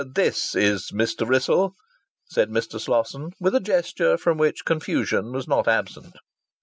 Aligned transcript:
"This 0.15 0.55
is 0.55 0.89
Mr. 0.91 1.27
Wrissel," 1.29 1.73
said 2.27 2.49
Mr. 2.49 2.79
Slosson, 2.81 3.33
with 3.39 3.53
a 3.53 3.59
gesture 3.59 4.17
from 4.17 4.39
which 4.39 4.65
confusion 4.65 5.31
was 5.31 5.47
not 5.47 5.67
absent. 5.67 6.15